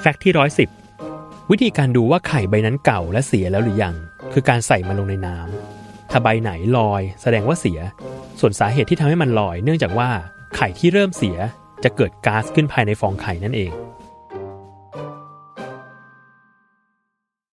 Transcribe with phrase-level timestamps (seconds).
[0.00, 0.68] แฟกต์ที่ร้อยสิบ
[1.50, 3.94] วิธีการดูว่าไข่ใบนั้นเก่าและเสียแล้วหรือยัง
[4.32, 7.80] คือการใส่มันลงในน้ำถ้าใบไหนลอย แสดงว่าเสีย
[8.40, 10.10] ส่วนสาเหตุที่ทำให้มันลอย เนื่องจากว่า
[10.56, 11.38] ไข่ที่เริ่มเสีย
[11.84, 13.72] จะเกิดก๊าซขึ้นภายในฟองไข่นั่นเอง